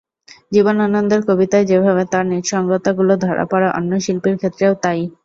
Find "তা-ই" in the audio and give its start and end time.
4.83-5.03